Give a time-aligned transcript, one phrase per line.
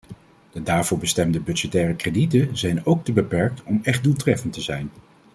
[0.51, 4.89] De daarvoor bestemde budgettaire kredieten zijn ook te beperkt om echt doeltreffend te zijn.